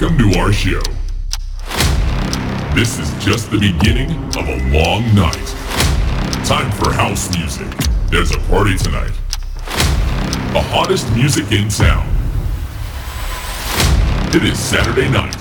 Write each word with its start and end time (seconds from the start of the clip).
Welcome 0.00 0.30
to 0.30 0.38
our 0.38 0.52
show. 0.52 0.80
This 2.72 3.00
is 3.00 3.10
just 3.24 3.50
the 3.50 3.58
beginning 3.58 4.12
of 4.38 4.46
a 4.46 4.70
long 4.70 5.02
night. 5.12 5.46
Time 6.46 6.70
for 6.70 6.92
house 6.92 7.36
music. 7.36 7.66
There's 8.06 8.30
a 8.30 8.38
party 8.46 8.78
tonight. 8.78 9.10
The 10.52 10.62
hottest 10.70 11.12
music 11.16 11.50
in 11.50 11.68
town. 11.68 12.06
It 14.36 14.44
is 14.44 14.56
Saturday 14.56 15.10
night. 15.10 15.34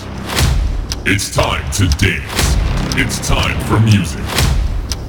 It's 1.05 1.31
time 1.31 1.69
to 1.73 1.87
dance. 1.99 2.57
It's 2.97 3.27
time 3.27 3.63
for 3.65 3.79
music. 3.79 4.25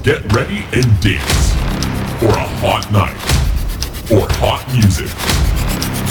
Get 0.02 0.30
ready 0.30 0.62
and 0.74 0.84
dance 1.00 1.52
for 2.20 2.28
a 2.36 2.48
hot 2.60 2.86
night 2.92 3.16
or 4.12 4.28
hot 4.36 4.62
music. 4.74 5.08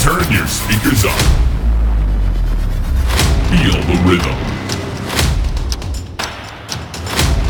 Turn 0.02 0.26
your 0.32 0.48
speakers 0.48 1.04
up. 1.04 1.47
Feel 3.48 3.80
the 3.80 3.96
rhythm. 4.04 4.36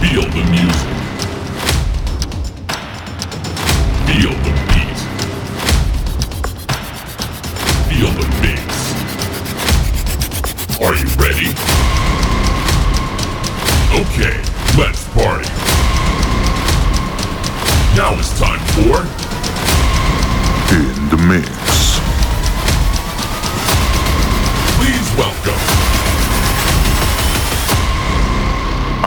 Feel 0.01 0.27
the 0.30 0.45
music. 0.48 0.95
Feel 4.07 4.34
the 4.45 4.52
beat. 4.69 5.01
Feel 7.88 8.11
the 8.12 8.27
bass. 8.41 8.79
Are 10.80 10.95
you 10.95 11.09
ready? 11.19 11.51
Okay, 14.01 14.37
let's 14.79 15.02
party. 15.15 15.51
Now 17.96 18.15
it's 18.16 18.33
time 18.38 18.62
for 18.74 19.02
In 20.73 21.09
the 21.10 21.16
Mix. 21.27 21.57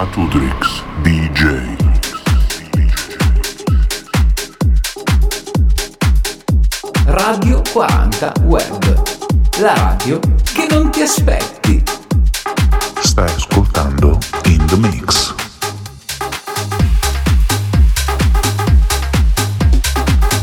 Atudrix 0.01 0.81
DJ. 1.03 1.77
Radio 7.05 7.61
40 7.71 8.33
Web. 8.45 9.03
La 9.59 9.73
radio 9.75 10.19
che 10.55 10.65
non 10.71 10.89
ti 10.89 11.01
aspetti. 11.01 11.83
Stai 12.99 13.29
ascoltando 13.29 14.17
In 14.45 14.65
the 14.65 14.77
Mix. 14.77 15.35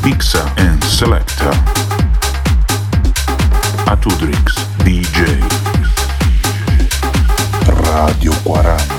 Mixa 0.04 0.52
and 0.54 0.84
Selecta. 0.84 1.50
Atudrix 3.86 4.54
DJ. 4.84 5.42
Radio 7.66 8.32
40. 8.44 8.97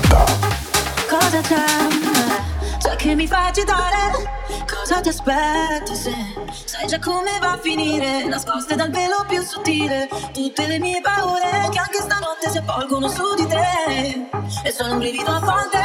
Mi 3.20 3.26
fai 3.26 3.48
agitare? 3.48 4.12
Cosa 4.66 5.02
ti 5.02 5.10
aspetti 5.10 5.94
se 5.94 6.14
sai 6.64 6.86
già 6.86 6.98
come 6.98 7.38
va 7.38 7.52
a 7.52 7.58
finire? 7.58 8.24
Nascoste 8.24 8.76
dal 8.76 8.90
velo 8.90 9.26
più 9.28 9.42
sottile 9.42 10.08
tutte 10.32 10.66
le 10.66 10.78
mie 10.78 11.02
paure 11.02 11.68
che 11.70 11.78
anche 11.78 12.00
stanotte 12.00 12.48
si 12.48 12.56
avvolgono 12.56 13.08
su 13.08 13.34
di 13.34 13.46
te. 13.46 14.28
E 14.64 14.72
sono 14.72 14.92
un 14.92 14.98
brivido 15.00 15.30
a 15.32 15.38
volte, 15.38 15.82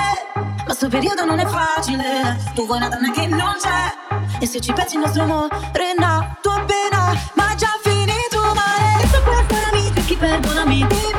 ma 0.65 0.73
sto 0.73 0.87
periodo 0.87 1.25
non 1.25 1.39
è 1.39 1.45
facile. 1.45 2.37
Tu 2.53 2.65
vuoi 2.65 2.77
una 2.77 2.87
donna 2.87 3.11
che 3.11 3.27
non 3.27 3.55
c'è. 3.59 4.39
E 4.39 4.47
se 4.47 4.61
ci 4.61 4.71
pensi 4.71 4.95
il 4.95 5.01
nostro 5.01 5.23
amore 5.23 5.93
nato 5.97 6.51
appena, 6.51 7.13
ma 7.33 7.53
già 7.55 7.77
finito 7.83 8.39
male. 8.39 9.03
E 9.03 9.07
se 9.07 9.19
perdonami, 9.19 9.91
perché 9.93 10.15
perdonami, 10.15 10.87
dimmi 10.87 11.05
come 11.05 11.13
mai. 11.13 11.14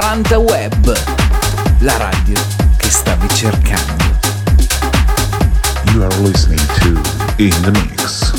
40 0.00 0.38
Web. 0.38 0.98
La 1.80 1.94
radio 1.98 2.40
che 2.78 2.88
stavi 2.88 3.28
cercando. 3.34 4.02
You 5.92 6.02
are 6.02 6.16
listening 6.22 6.58
to 6.78 6.98
In 7.36 7.50
the 7.60 7.70
Mix. 7.70 8.32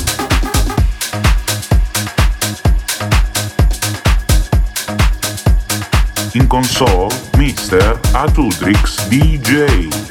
In 6.32 6.48
console, 6.48 7.12
Mr. 7.36 7.96
Atudrix 8.12 9.06
DJ. 9.06 10.01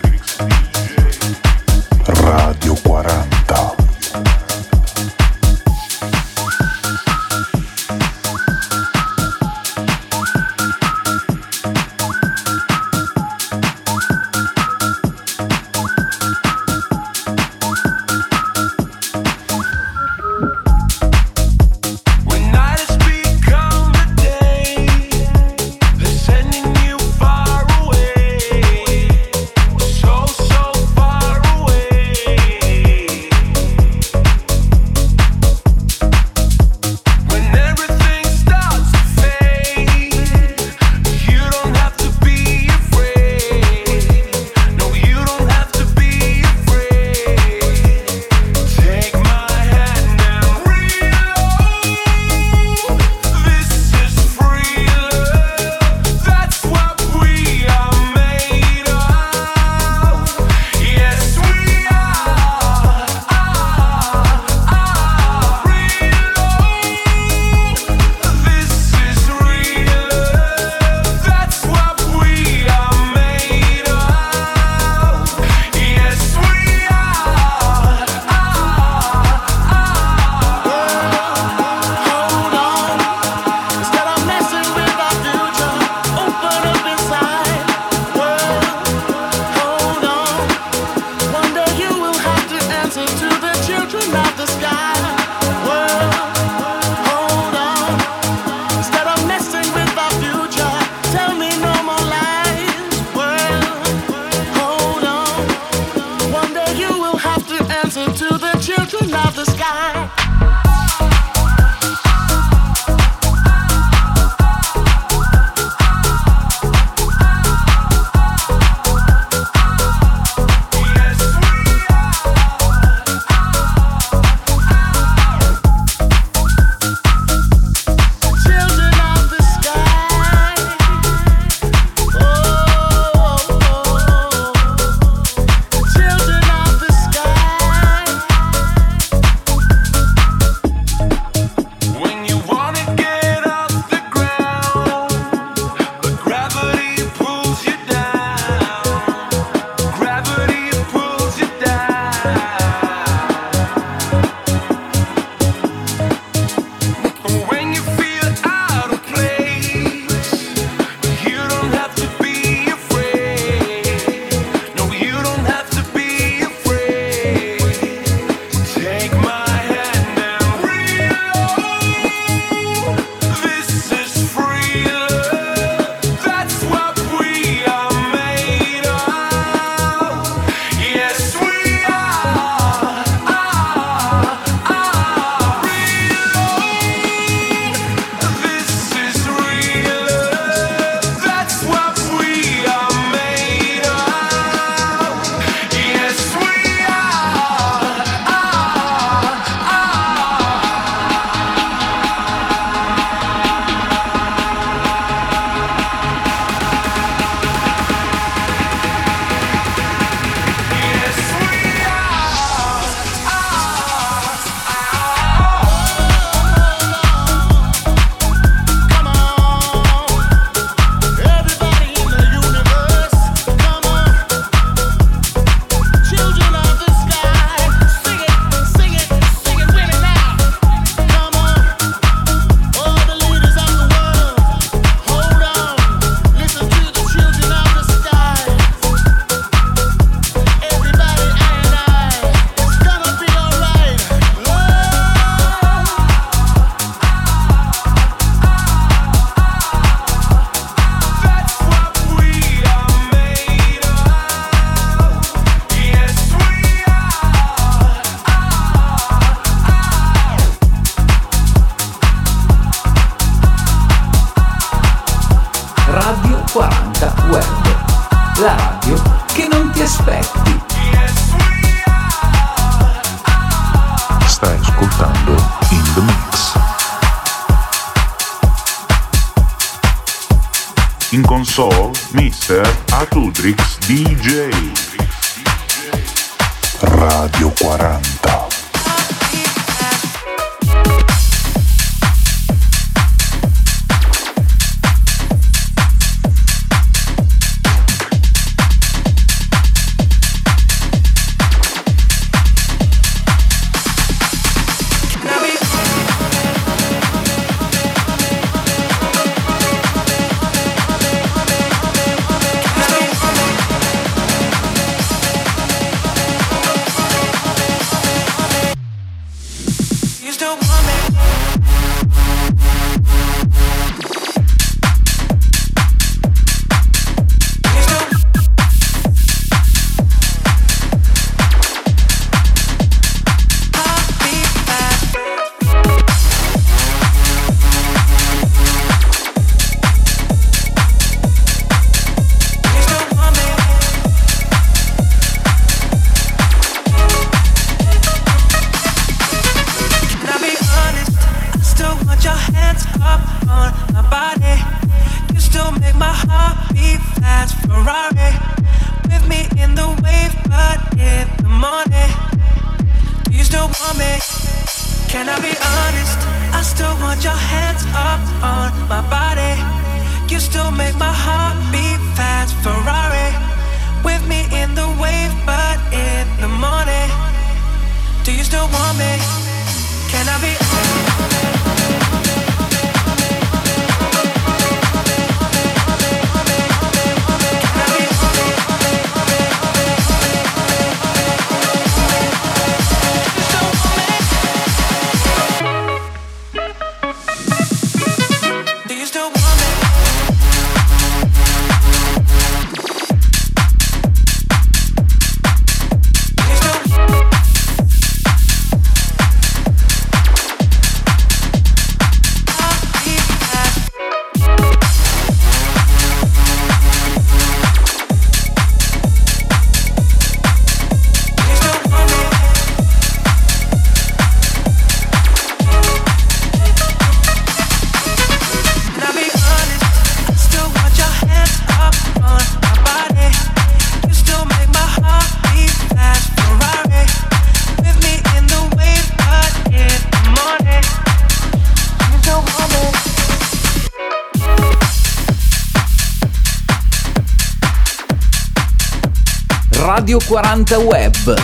Radio 450.12 450.28
40 450.28 450.78
Web, 450.80 451.42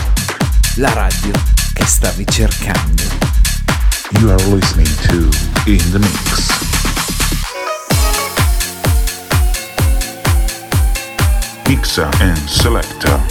la 0.76 0.92
radio 0.92 1.32
che 1.74 1.86
stavi 1.86 2.26
cercando. 2.28 3.02
You 4.20 4.30
are 4.30 4.44
listening 4.48 4.94
to 5.08 5.30
In 5.72 5.80
the 5.92 6.00
Mix. 6.00 6.50
Mixa 11.70 12.10
and 12.20 12.46
Selecta. 12.46 13.24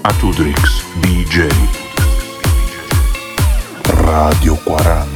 Atudrix 0.00 0.82
DJ. 1.00 1.46
Radio 3.82 4.54
40. 4.64 5.15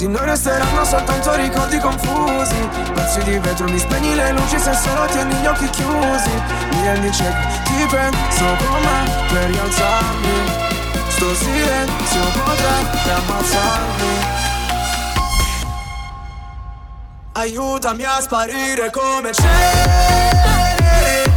Di 0.00 0.08
noi 0.08 0.24
resteranno 0.24 0.82
soltanto 0.82 1.34
ricordi 1.34 1.78
confusi. 1.78 2.56
Pezzi 2.94 3.22
di 3.22 3.38
vetro, 3.38 3.68
mi 3.68 3.78
spegni 3.78 4.14
le 4.14 4.32
luci 4.32 4.58
se 4.58 4.72
solo 4.72 5.04
tieni 5.04 5.34
gli 5.34 5.44
occhi 5.44 5.68
chiusi. 5.68 6.30
Mi 6.70 6.82
rendi 6.84 7.10
ti 7.10 7.86
penso 7.90 8.44
come 8.64 9.26
per 9.28 9.50
rialzarmi. 9.50 10.68
Sto 11.06 11.34
silenzio 11.34 12.20
potrebbe 12.32 13.12
ammazzarmi. 13.12 14.38
Aiutami 17.32 18.04
a 18.04 18.20
sparire 18.22 18.90
come 18.90 19.30
c'eri 19.32 21.30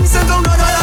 Mi 0.00 0.06
sento 0.06 0.34
un 0.34 0.42
nodo 0.42 0.81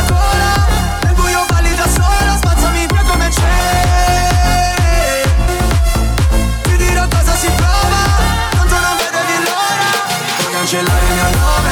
cancellare 10.69 11.05
il 11.07 11.13
mio 11.13 11.23
nome 11.23 11.71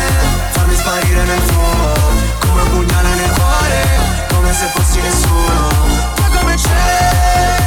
Farmi 0.50 0.76
sparire 0.76 1.24
nel 1.24 1.42
fumo 1.42 1.94
Come 2.40 2.62
un 2.62 2.70
pugnale 2.72 3.10
nel 3.16 3.30
cuore 3.30 4.26
Come 4.30 4.54
se 4.54 4.66
fossi 4.74 5.00
nessuno. 5.00 5.70
Poi 6.16 6.30
come 6.40 6.56
c'eri 6.56 7.67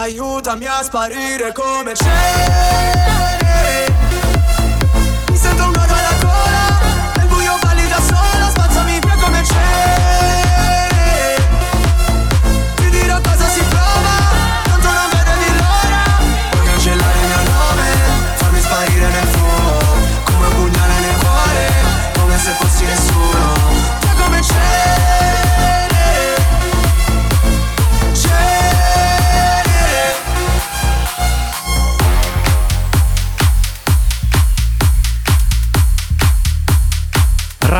Aiutami 0.00 0.64
a 0.64 0.80
sparire 0.84 1.52
come 1.52 1.92
c'eri 1.92 2.12
Mi 5.28 5.36
sento 5.36 5.64
un 5.64 5.72
nodo 5.72 6.07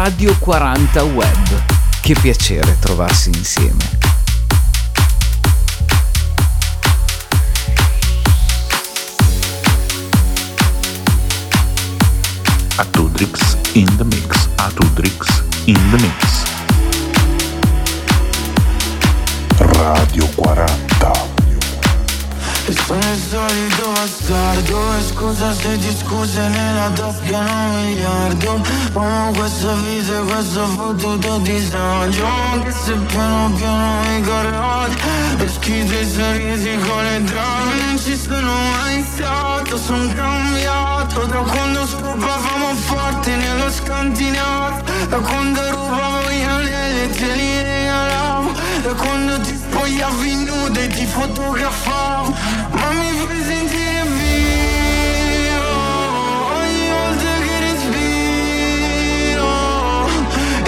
Radio 0.08 0.34
40 0.38 1.02
Web. 1.02 1.62
Che 2.00 2.14
piacere 2.18 2.78
trovarsi 2.80 3.28
insieme. 3.28 3.76
Atudrix 12.76 13.58
in 13.72 13.96
the 13.98 14.04
Mix. 14.04 14.48
Atudrix 14.56 15.42
in 15.66 15.90
the 15.90 16.00
Mix. 16.00 16.27
Sono 22.88 23.00
il 23.00 23.20
solito 23.20 23.90
bastardo 23.90 24.96
E 24.96 25.02
scusa 25.02 25.52
se 25.52 25.76
ti 25.76 25.94
scuse 25.94 26.48
nella 26.48 26.88
tasca 26.88 27.36
un 27.36 27.84
miliardo. 27.84 28.62
Ma 28.94 29.30
questa 29.36 29.74
vita 29.74 30.16
e 30.16 30.22
questo 30.22 30.64
fottuto 30.68 31.36
disagio. 31.40 32.24
Anche 32.24 32.72
se 32.72 32.94
piano 32.94 33.52
piano 33.56 34.00
mi 34.08 34.22
corrodi 34.22 34.96
E 35.36 35.48
schifo 35.48 35.98
i 35.98 36.10
sorrisi 36.10 36.78
con 36.78 37.04
le 37.04 37.22
drame 37.24 37.74
Non 37.84 37.98
ci 37.98 38.16
sono 38.16 38.52
mai 38.70 39.04
stato, 39.12 39.76
sono 39.76 40.10
cambiato. 40.14 41.26
Da 41.26 41.40
quando 41.40 41.86
scopavamo 41.86 42.74
forte 42.86 43.36
nello 43.36 43.70
scantinato 43.70 44.90
Da 45.10 45.18
quando 45.18 45.60
rubavo 45.72 46.30
gli 46.30 46.42
anelli 46.42 47.02
e 47.02 47.10
te 47.10 47.34
li 47.34 47.62
regalavo 47.62 48.57
Da 48.88 48.94
quando 48.94 49.38
ti 49.42 49.54
spogliavi 49.54 50.34
nuda 50.46 50.80
e 50.80 50.88
ti 50.88 51.04
fotografavo 51.04 52.34
ma 52.70 52.90
mi 52.92 53.10
fai 53.18 53.42
sentire 53.44 54.02
vivo 54.16 55.72
ogni 56.56 56.88
volta 56.88 57.30
che 57.44 57.56
respiro 57.66 59.52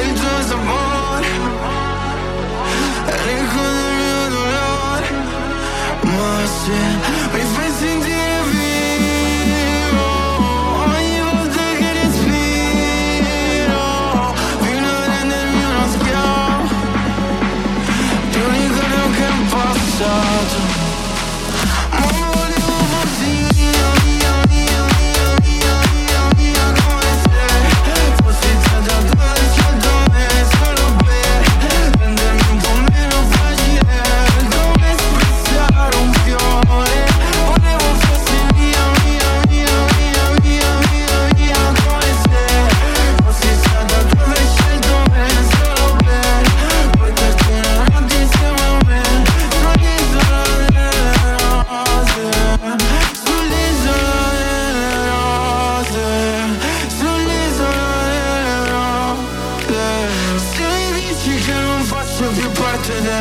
il 0.04 0.12
tuo 0.20 0.36
sapore 0.48 1.30
ricorda 3.24 3.88
il 3.88 3.94
mio 3.96 4.22
dolore. 4.36 5.08
Ma 6.02 6.30
se 6.60 6.78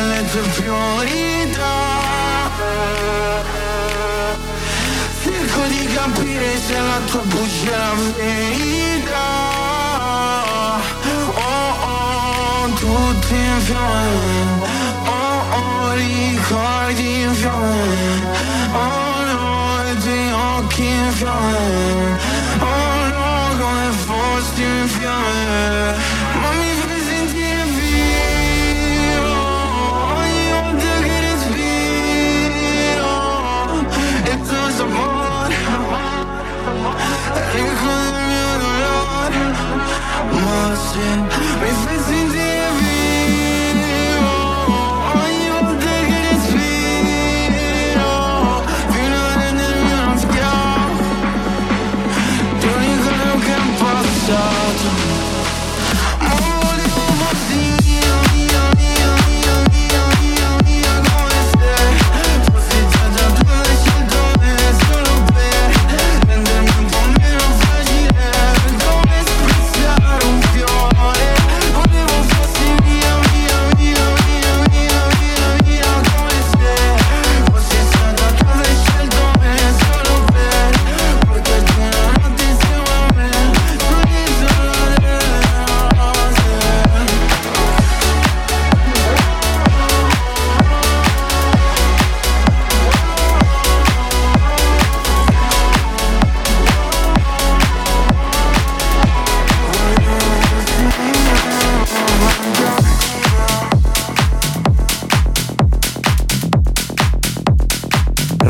nelle 0.00 0.24
tue 0.30 0.40
priorità 0.40 1.98
Cerco 5.22 5.62
di 5.66 5.86
capire 5.92 6.58
se 6.58 6.78
la 6.78 7.00
tua 7.06 7.20
bugia 7.22 7.72
è 7.72 7.76
la 7.76 7.94
verità. 8.16 9.18
Oh 11.34 11.70
oh, 11.92 12.68
tutti 12.74 13.34
in 13.34 13.60
fiamme. 13.60 14.68
Oh 15.06 15.40
oh, 15.58 15.92
ricordi 15.94 17.20
in 17.22 17.34
fiamme. 17.34 18.38
Oh 18.72 19.24
no, 19.30 19.90
i 19.90 19.96
tuoi 19.98 20.32
occhi 20.32 20.84
in 20.84 21.12
fiamme. 21.12 22.09
Moi, 40.28 40.74
c'est 40.92 41.16
mes 41.60 42.29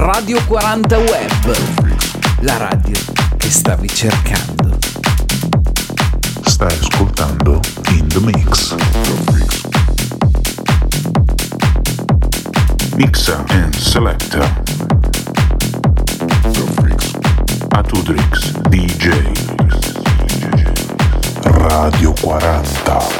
Radio 0.03 0.43
40 0.47 0.97
Web, 0.97 1.57
la 2.41 2.57
radio 2.57 2.95
che 3.37 3.51
stavi 3.51 3.87
cercando. 3.87 4.79
Stai 6.41 6.73
ascoltando 6.73 7.61
In 7.91 8.09
The 8.09 8.21
Mix. 8.21 8.75
Mixer 12.95 13.45
and 13.49 13.75
Selecta. 13.75 14.63
Atudrix 17.69 18.53
DJ. 18.71 19.33
Radio 21.43 22.15
40. 22.23 23.20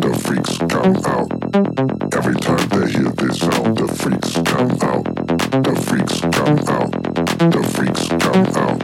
the 0.00 0.14
freaks 0.14 0.58
come 0.58 0.96
out 1.06 1.30
every 2.14 2.34
time 2.40 2.68
they 2.68 2.90
hear 2.90 3.10
this 3.14 3.38
sound. 3.38 3.76
The 3.76 3.86
freaks 3.86 4.32
come 4.42 4.70
out. 4.82 5.04
The 5.62 5.74
freaks 5.86 6.20
come 6.34 6.58
out. 6.66 6.90
The 7.52 7.62
freaks 7.74 8.08
come 8.08 8.44
out. 8.58 8.78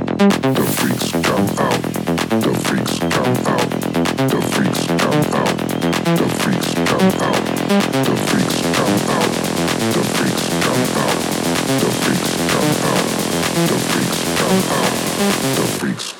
The 0.55 0.65
freaks 0.77 1.11
come 1.11 1.49
out. 1.59 1.81
The 2.41 2.53
freaks 2.63 2.99
come 3.11 3.37
out. 3.51 3.71
The 4.31 4.41
freaks 4.53 4.87
come 4.87 5.25
out. 5.35 5.57
The 6.19 6.29
freaks 6.39 6.71
come 6.75 7.11
out. 7.19 7.43
The 8.07 8.17
freaks 8.29 8.59
come 8.77 8.99
out. 9.11 9.35
The 9.95 10.03
freaks 10.15 10.47
come 10.65 10.87
out. 11.01 11.19
The 11.81 11.91
freaks 12.05 12.35
come 12.55 12.77
out. 12.87 13.09
The 13.69 13.79
freaks 13.91 14.23
come 14.39 14.65
out. 16.15 16.20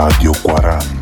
Radio 0.00 0.32
40. 0.32 0.99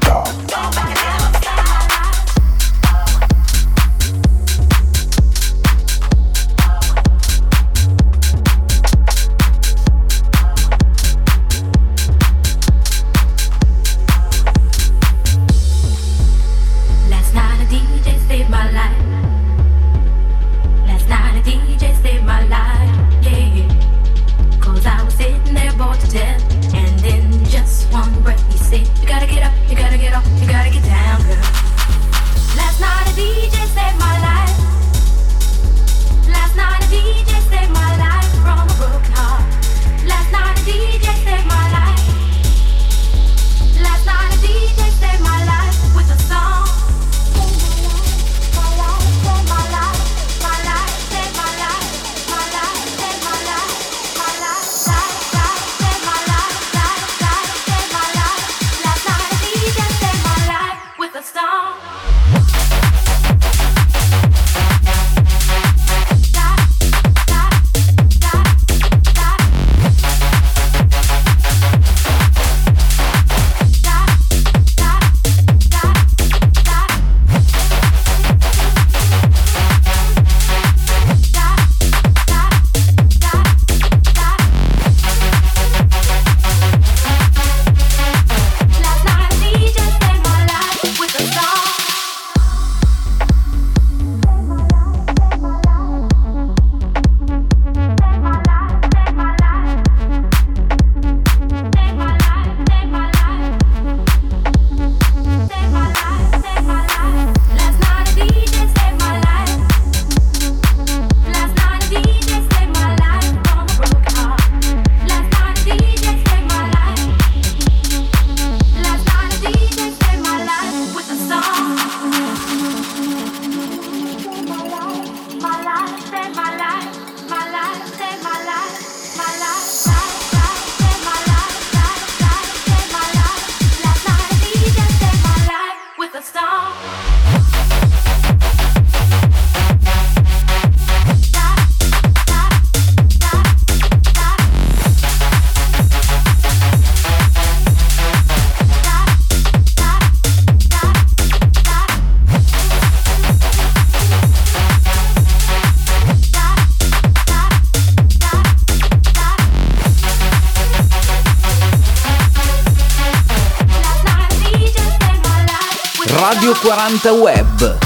Radio 166.58 166.74
40 166.74 167.12
Web, 167.12 167.78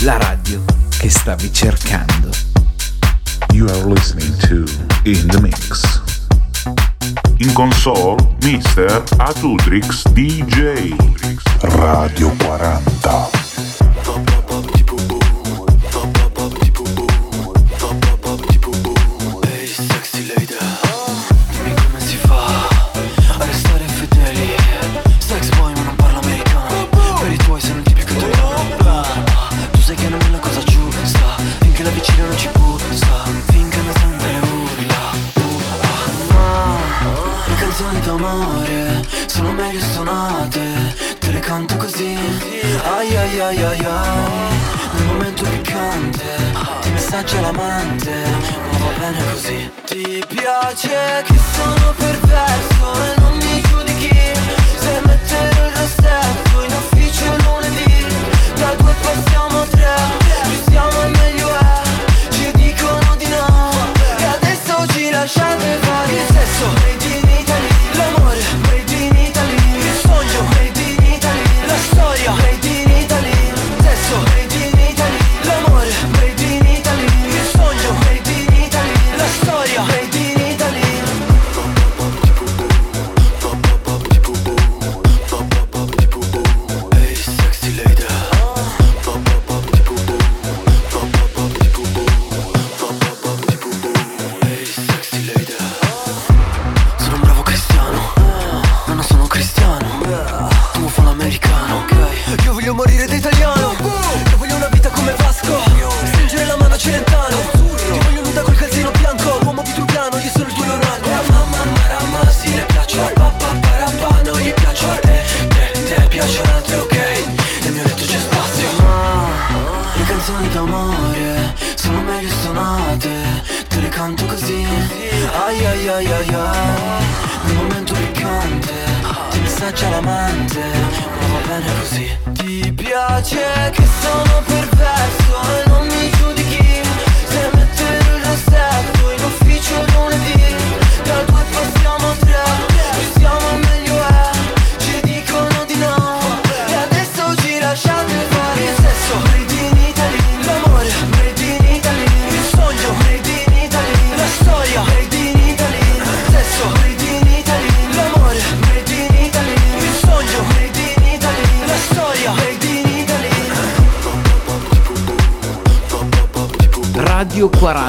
la 0.00 0.18
radio 0.18 0.62
che 0.98 1.08
stavi 1.08 1.50
cercando. 1.50 2.28
You 3.52 3.66
are 3.68 3.82
listening 3.86 4.36
to 4.40 4.64
In 5.04 5.26
the 5.28 5.40
Mix. 5.40 6.02
In 7.38 7.52
console, 7.54 8.16
Mr. 8.42 9.02
Atudrix 9.16 10.06
DJ. 10.08 10.94
Radio 11.60 12.30
40. 12.44 13.33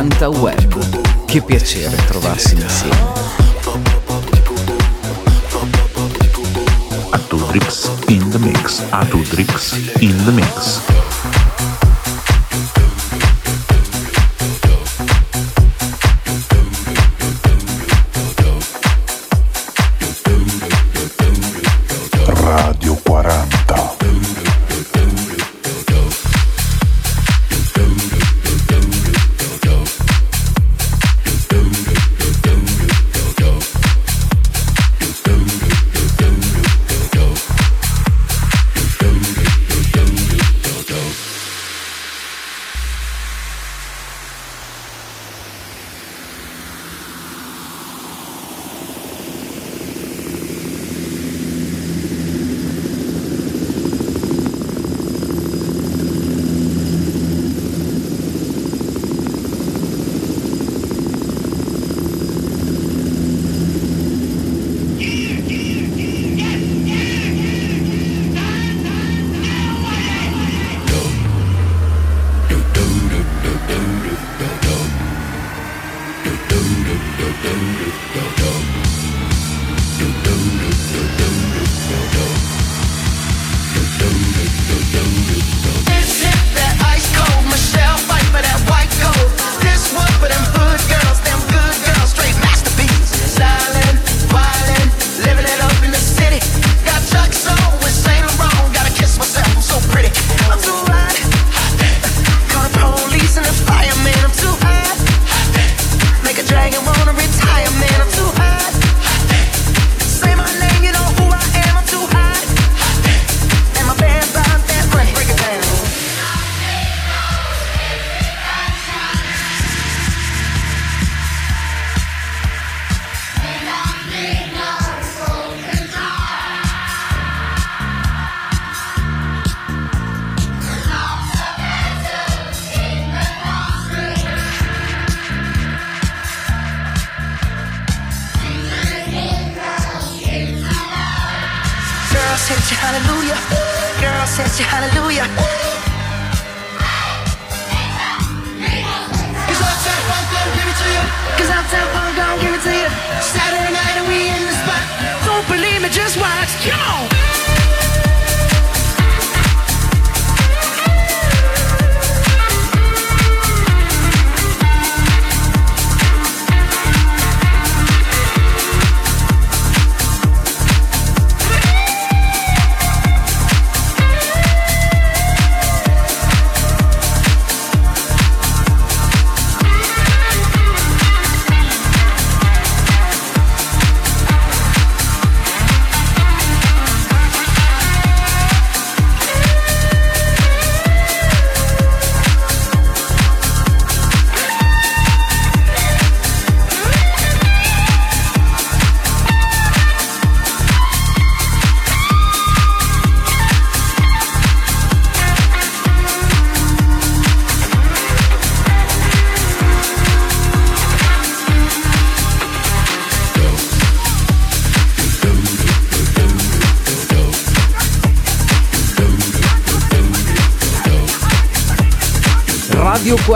80 0.08 0.30
Web. 0.30 1.26
Che 1.26 1.41
piacere 1.41 1.96
trovarsi 2.06 2.54
insieme. 2.54 3.13
Atudrix 7.10 7.89
in 8.10 8.30
the 8.30 8.38
mix, 8.38 8.84
Atudrix 8.91 9.74
in 10.00 10.24
the 10.26 10.32
mix. 10.32 11.05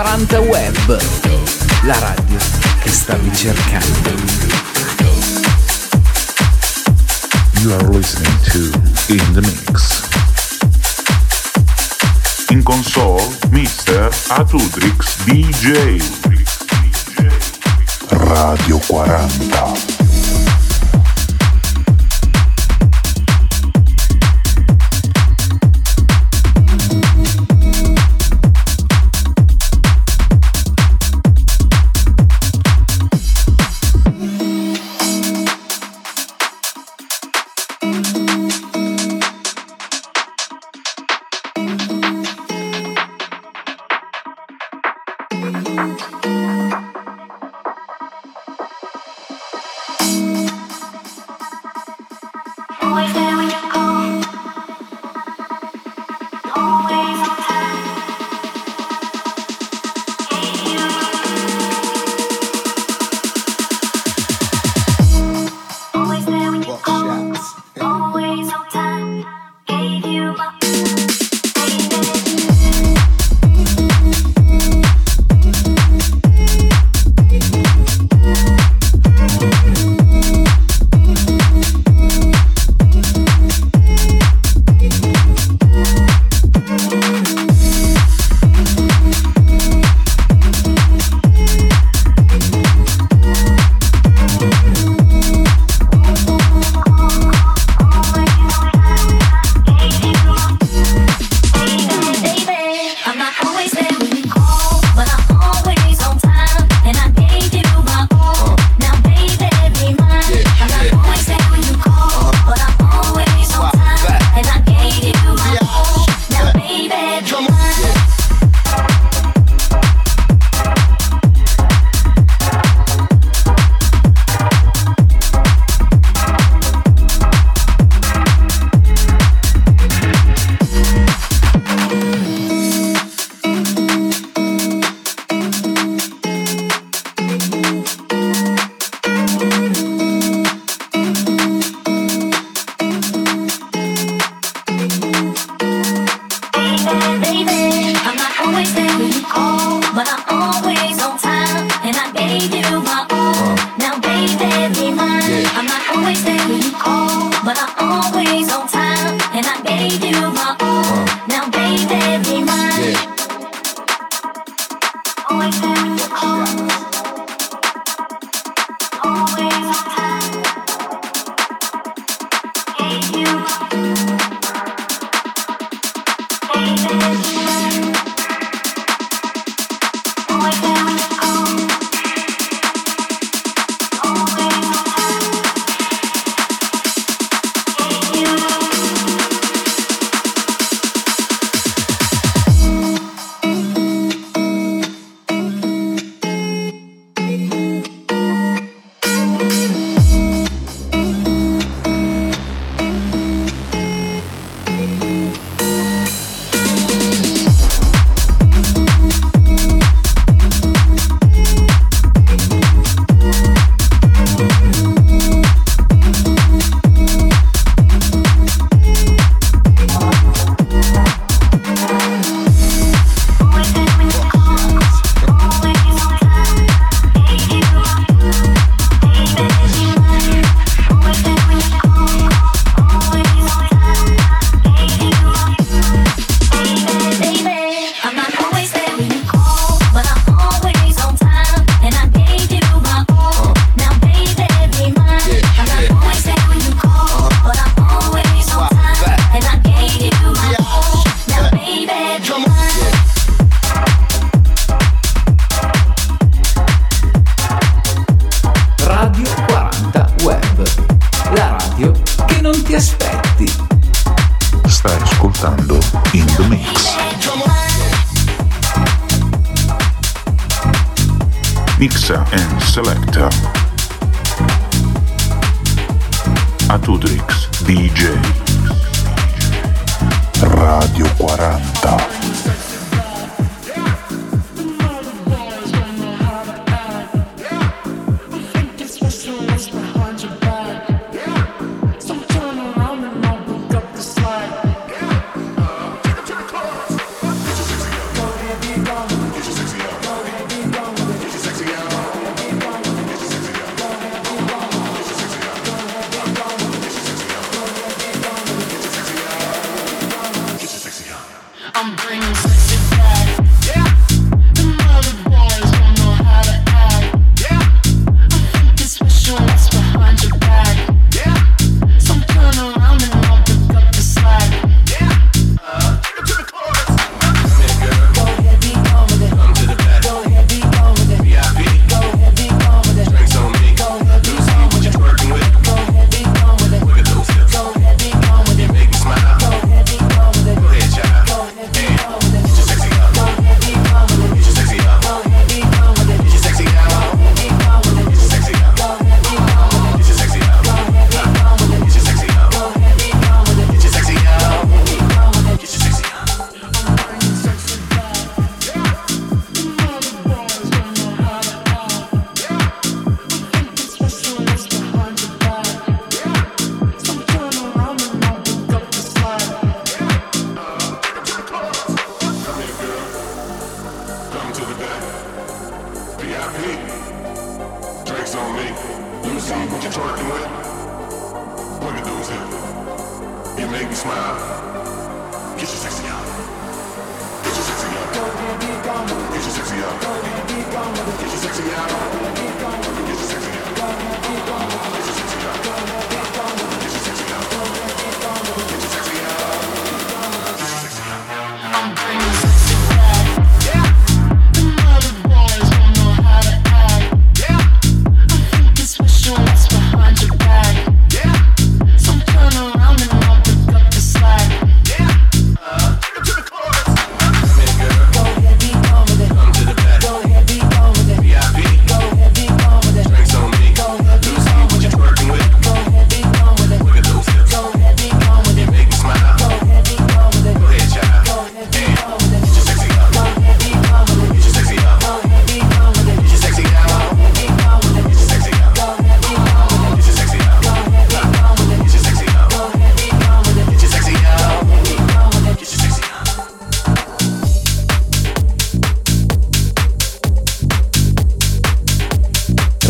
40 0.02 0.40
Web, 0.40 1.02
la 1.82 2.00
radio 2.00 2.38
che 2.80 2.90
stavi 2.90 3.36
cercando. 3.36 4.12
You 7.60 7.74
are 7.74 7.86
listening 7.90 8.34
to 8.44 8.72
In 9.14 9.34
the 9.34 9.42
Mix. 9.42 10.08
In 12.52 12.64
console, 12.64 13.22
Mr. 13.50 14.10
Atudrix 14.30 15.18
DJ. 15.26 16.02
Radio 18.08 18.78
40. 18.78 19.99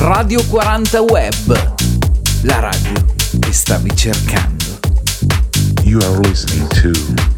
Radio 0.02 0.42
40 0.46 1.02
Web, 1.02 1.76
la 2.44 2.60
radio 2.60 3.06
che 3.38 3.52
stavi 3.52 3.94
cercando. 3.94 4.80
You 5.84 6.00
are 6.02 6.18
listening 6.20 6.68
to 6.70 6.92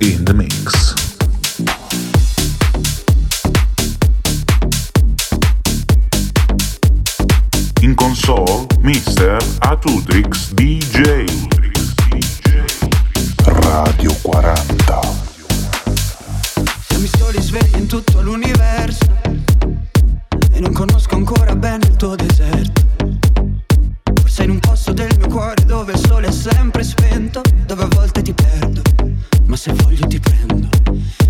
In 0.06 0.24
the 0.24 0.32
Mix. 0.32 0.94
In 7.82 7.96
console, 7.96 8.68
Mr. 8.82 9.38
Atutrix 9.60 10.54
DJ. 10.54 11.26
Radio 13.44 14.16
40. 14.22 15.00
Se 16.88 16.98
mi 17.00 17.08
sto 17.08 17.32
risvegliando 17.32 17.78
in 17.78 17.88
tutto 17.88 18.22
l'universo 18.22 19.31
non 20.62 20.74
conosco 20.74 21.16
ancora 21.16 21.56
bene 21.56 21.88
il 21.88 21.96
tuo 21.96 22.16
deserto. 22.16 22.86
Forse 24.14 24.44
in 24.44 24.52
un 24.52 24.60
posto 24.60 24.94
del 24.94 25.12
mio 25.18 25.28
cuore 25.28 25.66
dove 25.66 25.94
il 25.94 25.98
sole 25.98 26.28
è 26.28 26.32
sempre 26.32 26.84
spento, 26.84 27.42
dove 27.66 27.84
a 27.84 27.88
volte 27.88 28.22
ti 28.22 28.32
perdo, 28.32 28.82
ma 29.46 29.56
se 29.56 29.74
voglio 29.74 30.06
ti 30.06 30.20
prendo. 30.20 30.70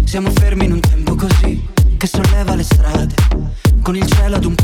Siamo 0.04 0.30
fermi 0.32 0.66
in 0.66 0.74
un 0.74 0.80
tempo 0.82 1.16
così, 1.16 1.66
che 1.96 2.08
solleva 2.08 2.56
le 2.56 2.64
strade, 2.64 3.16
con 3.82 3.96
il 3.96 4.06
cielo 4.06 4.36
ad 4.36 4.44
un 4.44 4.56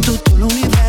tú 0.00 0.16
todo. 0.18 0.85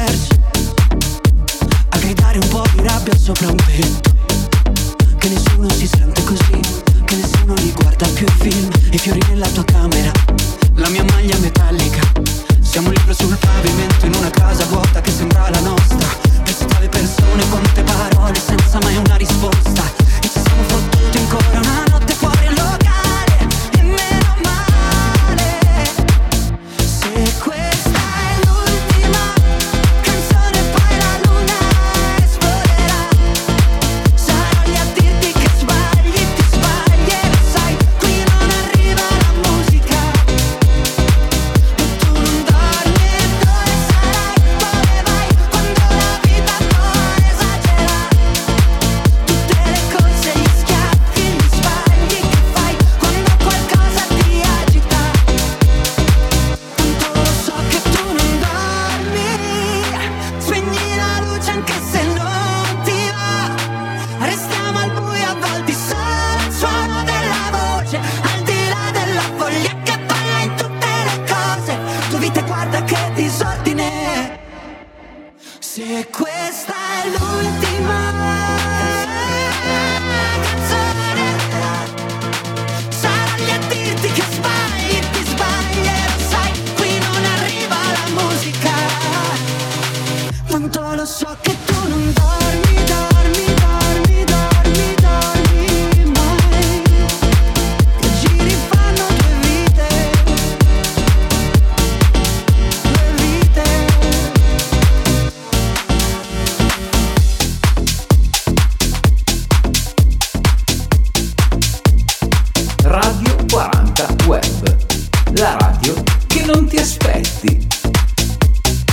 aspetti. 116.88 117.67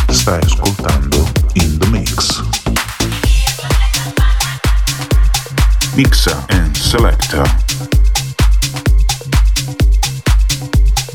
Stai 0.08 0.40
ascoltando 0.42 1.30
In 1.52 1.78
The 1.78 1.86
Mix. 1.90 2.42
Mixa 5.94 6.44
and 6.48 6.74
Selecta. 6.74 7.42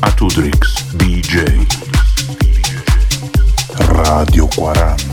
Atudrix 0.00 0.86
DJ. 0.92 1.66
Radio 3.76 4.48
40. 4.48 5.09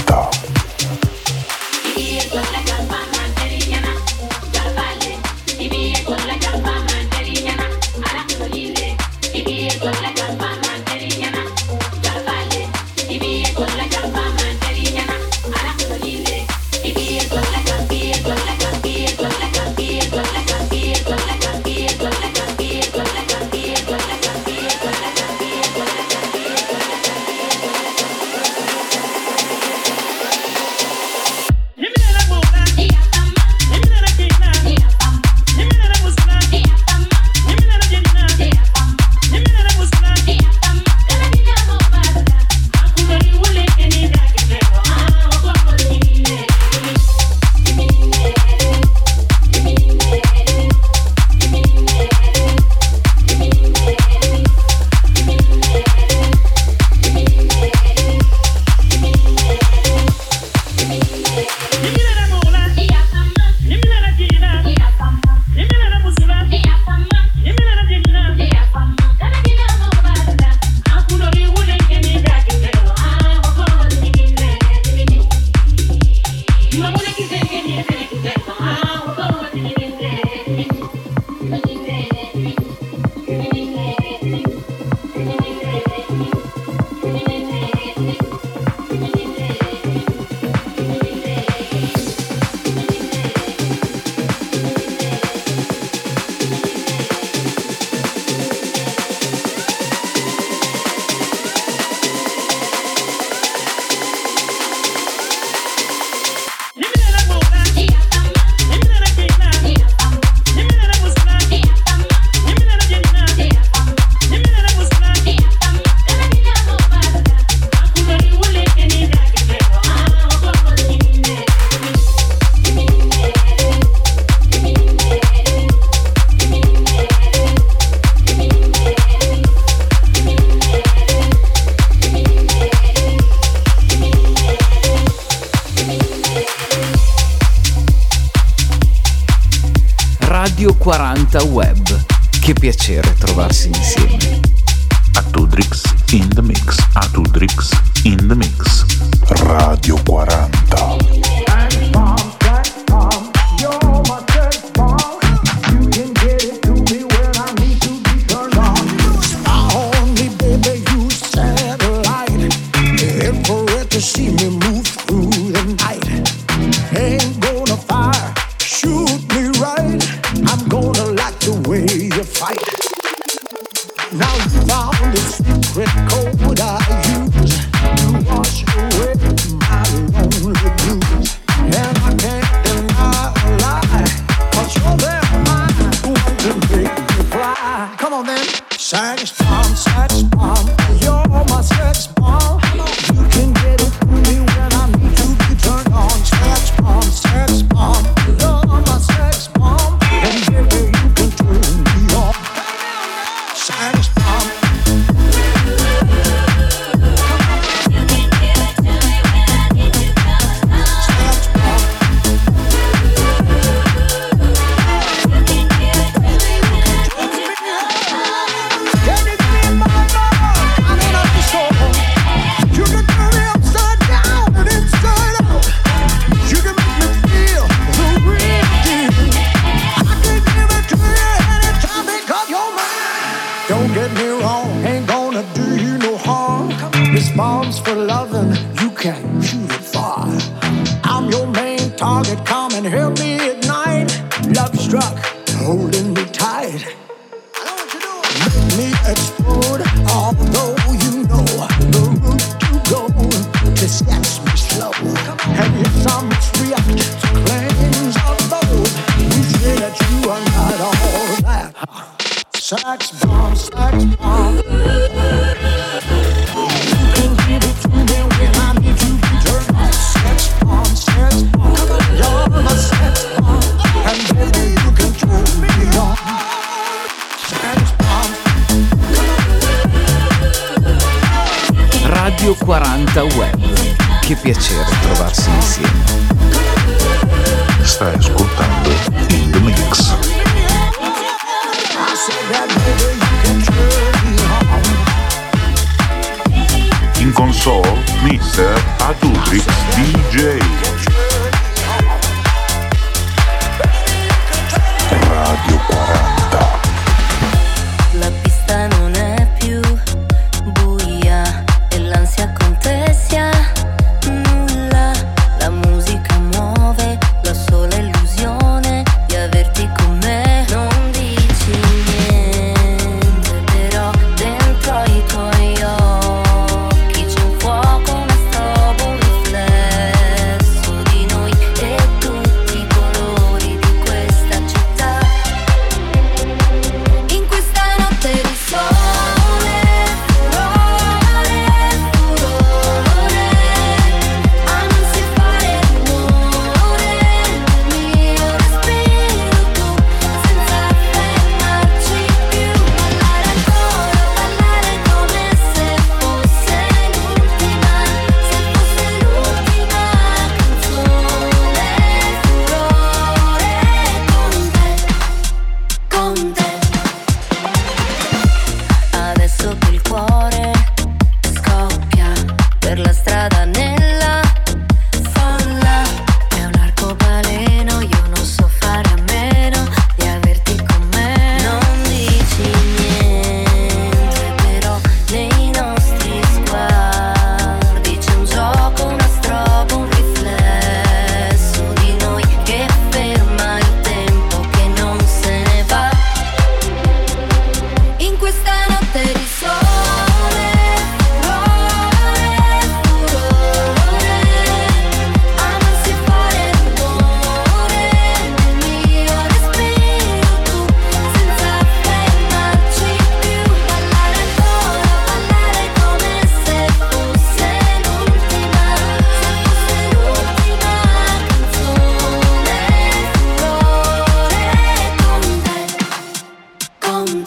long 427.25 427.46